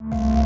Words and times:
you. 0.00 0.37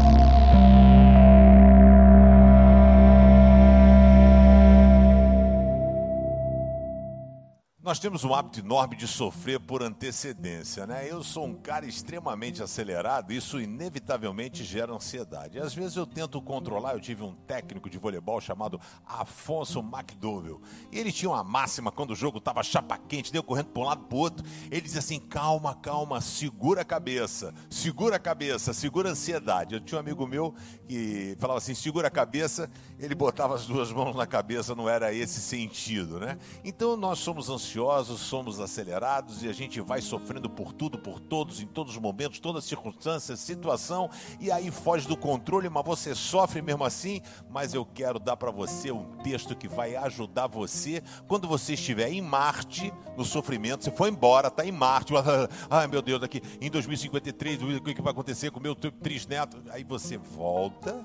Nós 7.84 7.98
temos 7.98 8.22
um 8.22 8.32
hábito 8.32 8.60
enorme 8.60 8.94
de 8.94 9.08
sofrer 9.08 9.58
por 9.58 9.82
antecedência, 9.82 10.86
né? 10.86 11.04
Eu 11.10 11.20
sou 11.20 11.46
um 11.46 11.54
cara 11.54 11.84
extremamente 11.84 12.62
acelerado, 12.62 13.32
isso 13.32 13.60
inevitavelmente 13.60 14.62
gera 14.62 14.92
ansiedade. 14.92 15.58
Às 15.58 15.74
vezes 15.74 15.96
eu 15.96 16.06
tento 16.06 16.40
controlar, 16.40 16.92
eu 16.92 17.00
tive 17.00 17.24
um 17.24 17.34
técnico 17.34 17.90
de 17.90 17.98
voleibol 17.98 18.40
chamado 18.40 18.80
Afonso 19.04 19.80
McDowell. 19.80 20.62
E 20.92 20.98
ele 21.00 21.10
tinha 21.10 21.28
uma 21.28 21.42
máxima 21.42 21.90
quando 21.90 22.12
o 22.12 22.14
jogo 22.14 22.38
estava 22.38 22.62
chapa 22.62 22.96
quente, 22.96 23.32
deu 23.32 23.42
correndo 23.42 23.70
para 23.70 23.82
um 23.82 23.86
lado 23.86 24.04
para 24.04 24.16
outro. 24.16 24.46
Ele 24.70 24.80
dizia 24.80 25.00
assim: 25.00 25.18
calma, 25.18 25.74
calma, 25.74 26.20
segura 26.20 26.82
a 26.82 26.84
cabeça, 26.84 27.52
segura 27.68 28.14
a 28.14 28.20
cabeça, 28.20 28.72
segura 28.72 29.08
a 29.08 29.12
ansiedade. 29.12 29.74
Eu 29.74 29.80
tinha 29.80 29.98
um 29.98 30.02
amigo 30.02 30.24
meu 30.24 30.54
que 30.86 31.36
falava 31.36 31.58
assim: 31.58 31.74
segura 31.74 32.06
a 32.06 32.12
cabeça, 32.12 32.70
ele 32.96 33.16
botava 33.16 33.56
as 33.56 33.66
duas 33.66 33.90
mãos 33.90 34.14
na 34.14 34.24
cabeça, 34.24 34.72
não 34.72 34.88
era 34.88 35.12
esse 35.12 35.40
sentido, 35.40 36.20
né? 36.20 36.38
Então 36.64 36.96
nós 36.96 37.18
somos 37.18 37.50
ansiosos 37.50 37.72
ansiosos, 37.82 38.20
somos 38.20 38.60
acelerados 38.60 39.42
e 39.42 39.48
a 39.48 39.52
gente 39.52 39.80
vai 39.80 40.00
sofrendo 40.00 40.48
por 40.48 40.72
tudo, 40.72 40.98
por 40.98 41.18
todos, 41.18 41.60
em 41.60 41.66
todos 41.66 41.94
os 41.94 42.00
momentos, 42.00 42.38
todas 42.38 42.62
as 42.62 42.68
circunstâncias, 42.68 43.40
situação, 43.40 44.08
e 44.40 44.50
aí 44.50 44.70
foge 44.70 45.08
do 45.08 45.16
controle, 45.16 45.68
mas 45.68 45.84
você 45.84 46.14
sofre 46.14 46.62
mesmo 46.62 46.84
assim. 46.84 47.20
Mas 47.50 47.74
eu 47.74 47.84
quero 47.84 48.18
dar 48.18 48.36
para 48.36 48.50
você 48.50 48.92
um 48.92 49.04
texto 49.16 49.56
que 49.56 49.66
vai 49.66 49.96
ajudar 49.96 50.46
você 50.46 51.02
quando 51.26 51.48
você 51.48 51.74
estiver 51.74 52.10
em 52.10 52.22
Marte, 52.22 52.92
no 53.16 53.24
sofrimento, 53.24 53.84
você 53.84 53.90
foi 53.90 54.10
embora, 54.10 54.48
está 54.48 54.64
em 54.64 54.72
Marte, 54.72 55.12
ai 55.68 55.86
meu 55.86 56.00
Deus, 56.00 56.20
daqui 56.20 56.40
em 56.60 56.70
2053, 56.70 57.62
o 57.62 57.80
que 57.80 58.00
vai 58.00 58.12
acontecer 58.12 58.50
com 58.50 58.60
o 58.60 58.62
meu 58.62 58.74
trisneto? 58.74 59.60
Aí 59.70 59.82
você 59.82 60.16
volta 60.16 61.04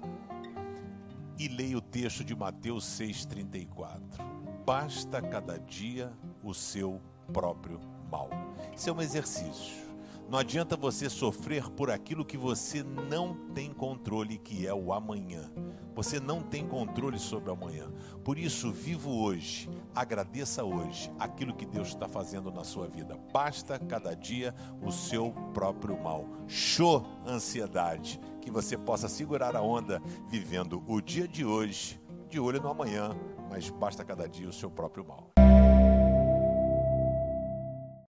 e 1.39 1.47
leia 1.47 1.77
o 1.77 1.81
texto 1.81 2.23
de 2.23 2.35
Mateus 2.35 2.85
6,34 2.85 4.37
basta 4.67 5.21
cada 5.21 5.57
dia 5.57 6.11
o 6.47 6.53
seu 6.53 7.01
próprio 7.33 7.79
mal. 8.09 8.29
Isso 8.75 8.89
é 8.89 8.93
um 8.93 9.01
exercício. 9.01 9.87
Não 10.29 10.37
adianta 10.37 10.75
você 10.75 11.09
sofrer 11.09 11.69
por 11.69 11.89
aquilo 11.89 12.25
que 12.25 12.37
você 12.37 12.83
não 12.83 13.33
tem 13.53 13.71
controle, 13.71 14.37
que 14.37 14.67
é 14.67 14.73
o 14.73 14.91
amanhã. 14.91 15.49
Você 15.95 16.19
não 16.19 16.43
tem 16.43 16.67
controle 16.67 17.17
sobre 17.17 17.49
o 17.49 17.53
amanhã. 17.53 17.89
Por 18.25 18.37
isso, 18.37 18.71
viva 18.71 19.09
hoje, 19.09 19.69
agradeça 19.95 20.65
hoje 20.65 21.09
aquilo 21.17 21.55
que 21.55 21.65
Deus 21.65 21.87
está 21.89 22.09
fazendo 22.09 22.51
na 22.51 22.65
sua 22.65 22.87
vida. 22.87 23.17
Basta 23.31 23.79
cada 23.79 24.13
dia 24.13 24.53
o 24.81 24.91
seu 24.91 25.31
próprio 25.53 25.97
mal. 25.97 26.25
Show 26.45 27.05
ansiedade. 27.25 28.19
Que 28.41 28.51
você 28.51 28.77
possa 28.77 29.07
segurar 29.07 29.55
a 29.55 29.61
onda 29.61 30.01
vivendo 30.29 30.83
o 30.87 31.01
dia 31.01 31.27
de 31.27 31.45
hoje, 31.45 31.99
de 32.29 32.39
olho 32.39 32.61
no 32.61 32.69
amanhã, 32.69 33.11
mas 33.49 33.69
basta 33.69 34.03
cada 34.03 34.27
dia 34.27 34.47
o 34.47 34.53
seu 34.53 34.69
próprio 34.69 35.05
mal. 35.05 35.36